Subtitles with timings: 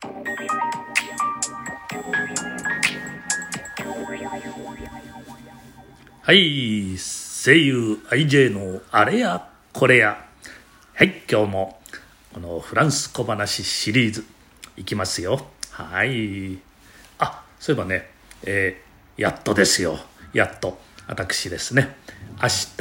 [0.00, 0.12] は
[6.32, 10.24] い声優 IJ のあれやこれや。
[10.94, 11.80] はい今日も
[12.32, 14.24] このフランス小話シリーズ
[14.76, 15.44] いきますよ。
[15.72, 16.58] はい。
[17.18, 18.08] あそういえばね
[18.44, 19.98] えー、やっとですよ。
[20.32, 20.78] やっと
[21.08, 21.96] 私ですね。
[22.40, 22.76] 明日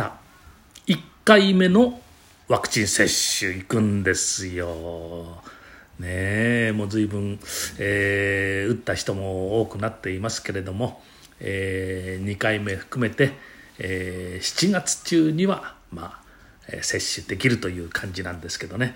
[0.85, 1.99] 1回目の
[2.47, 3.09] ワクチン接
[3.39, 5.41] 種行くんですよ。
[5.99, 6.07] ね
[6.69, 7.39] えもう随分、
[7.79, 11.01] えー、打った人も多くなっていますけれども、
[11.39, 13.31] えー、2回目含めて、
[13.79, 16.21] えー、7月中には、ま
[16.69, 18.95] あ、接種できるという感じなんですけどね。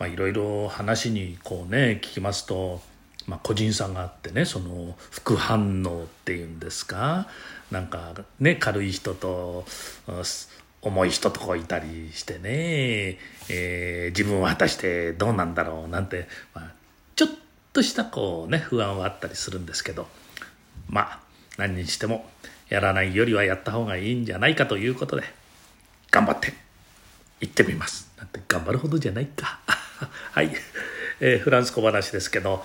[0.00, 2.80] いろいろ話にこうね聞きますと、
[3.26, 7.28] まあ、個人差があってねその副反応っていうんですか
[7.70, 9.64] なんかね軽い人と
[10.84, 16.72] 重い人とこいたりしてね、えー、自分は果たしてどうなんだろうなんて、まあ、
[17.16, 17.28] ちょっ
[17.72, 20.06] としたこうね不安はあったりするんですけど
[20.88, 21.20] まあ
[21.56, 22.28] 何にしても
[22.68, 25.24] やらないよりはやった方がいいんじゃないかということで
[26.10, 26.52] 頑張って
[27.40, 28.10] 行ってみます。
[28.18, 29.60] なんて頑張るほどじゃないか。
[30.32, 30.50] はい、
[31.20, 32.64] えー、フランス小話ですけど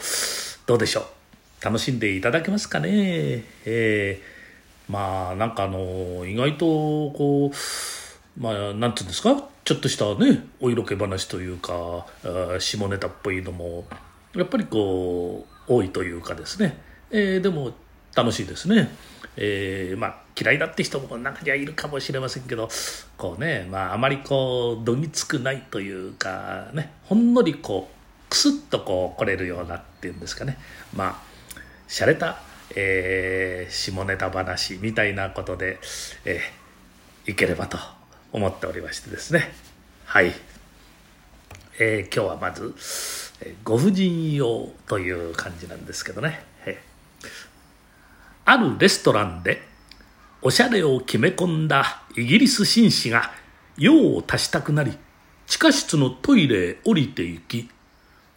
[0.66, 1.10] どうでしょ
[1.62, 1.66] う？
[1.66, 3.44] 楽しんでいただけますかね？
[3.66, 6.66] えー、まあなんかあの意外と
[7.12, 7.56] こう
[8.38, 9.44] まあなんていうんですか？
[9.66, 12.06] ちょっとしたねお色気話というか
[12.60, 13.86] 下ネタっぽいのも
[14.36, 17.74] やっぱりこう多いというかですね、えー、でも
[18.16, 18.90] 楽しいですね。
[19.38, 22.68] えー、まあ嫌いだって人も中にはいるかもしれませんけど
[23.18, 30.58] こうね、まあ、あまりこうどぎつくないというかねほんのりこうクスッとこう来れるようなっていうんですかね。
[30.96, 31.22] まあ
[31.88, 32.42] 洒落た、
[32.76, 35.80] えー、下ネタ話みたいなことで、
[36.26, 37.78] えー、いければと
[38.32, 39.52] 思っておりましてですね
[40.06, 40.34] はい、
[41.80, 42.74] えー、今日はまず
[43.64, 46.82] ご婦人用という感じなんですけどね、え
[48.44, 49.62] あるレストランで
[50.42, 53.32] おしゃれを決め込んだイギリス紳士が
[53.78, 54.98] 用を足したくなり
[55.48, 57.70] 地下室のトイレへ降りて行き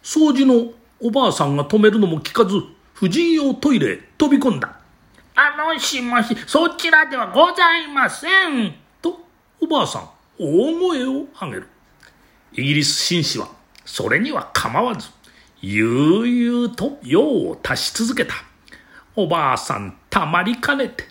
[0.01, 0.71] 掃除の
[1.01, 2.61] おばあさんが止めるのも聞かず
[2.93, 4.79] 婦人用トイレへ飛び込んだ。
[5.35, 8.82] あのしもし、そちらではございません。
[9.73, 11.67] おばあさん、大声を上げる。
[12.51, 13.47] イギリス紳士は、
[13.83, 15.09] それには構わず、
[15.63, 18.35] 悠々と用を足し続けた。
[19.15, 21.05] おばあさんたまりかねて。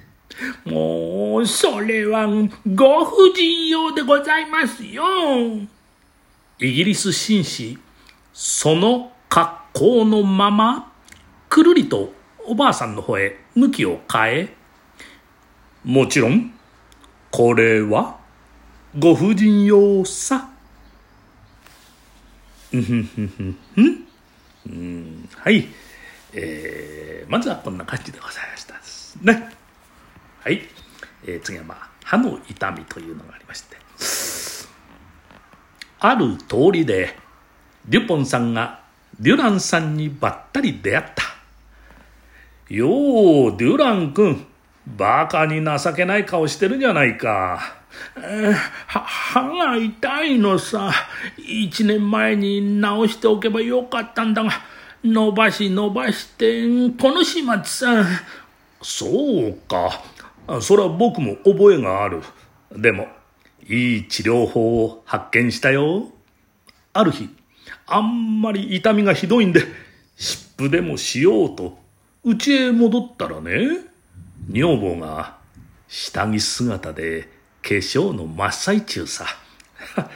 [0.64, 2.28] もう、それは
[2.72, 5.02] ご婦人用でございますよ。
[6.60, 7.76] イギリス紳士、
[8.32, 10.92] その格好のまま、
[11.48, 12.12] くるりと
[12.46, 14.56] おばあさんの方へ向きを変え、
[15.82, 16.54] もちろん、
[17.32, 18.21] これは、
[18.98, 20.50] ご婦人用さ。
[22.74, 24.06] うんふんふんふん
[24.64, 25.28] ふん。
[25.34, 25.66] はい。
[26.34, 29.50] えー、まずはこんな感じでございましたですね。
[30.40, 30.60] はい。
[31.24, 33.78] えー、次はまあ、歯の痛みというのがありまして。
[36.00, 37.16] ある通りで、
[37.86, 38.82] デュポンさんが
[39.18, 41.22] デュランさんにばったり出会った。
[42.74, 44.46] よう、デュラン君、
[44.86, 47.81] バカに情けない顔してるじゃないか。
[48.16, 48.52] え、
[48.86, 50.92] 歯が痛いのさ。
[51.38, 54.50] 一年前に治しておけばよかったんだが、
[55.04, 56.62] 伸ばし伸ばして、
[57.00, 58.04] この始末さ。
[58.82, 60.02] そうか。
[60.60, 62.22] それは僕も覚えがある。
[62.76, 63.08] でも、
[63.68, 66.08] いい治療法を発見したよ。
[66.92, 67.28] ある日、
[67.86, 69.62] あんまり痛みがひどいんで、
[70.16, 71.78] 湿布でもしようと、
[72.24, 73.92] 家へ戻ったらね、
[74.48, 75.38] 女房が
[75.88, 77.28] 下着姿で
[77.62, 79.26] 化粧の真っ最中さ。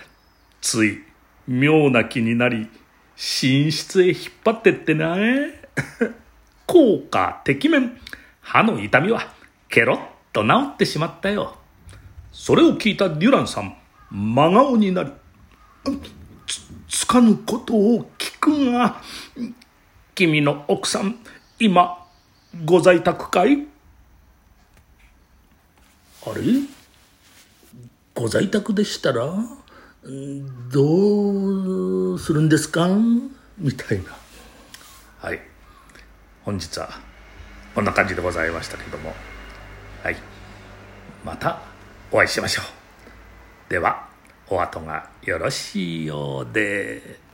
[0.60, 1.02] つい
[1.46, 2.68] 妙な気になり、
[3.16, 5.68] 寝室へ引っ張ってってね。
[6.66, 7.98] 効果てきめん。
[8.40, 9.32] 歯の痛みは
[9.68, 10.00] ケロッ
[10.32, 11.56] と治ってしまったよ。
[12.32, 13.76] それを聞いたデュランさん、
[14.10, 15.10] 真顔になり、
[16.46, 19.00] つ、つかぬことを聞くが、
[20.14, 21.16] 君の奥さん、
[21.58, 22.04] 今、
[22.64, 23.66] ご在宅かい？
[26.26, 26.75] あれ？
[28.16, 29.26] ご在宅でしたら
[30.72, 32.88] どうするんですか？
[33.58, 34.16] みたいな。
[35.18, 35.40] はい。
[36.42, 36.88] 本日は
[37.74, 39.14] こんな感じでございましたけども。
[40.02, 40.16] はい。
[41.26, 41.60] また
[42.10, 43.70] お会いしましょう。
[43.70, 44.08] では、
[44.48, 47.25] お後がよろしいようで。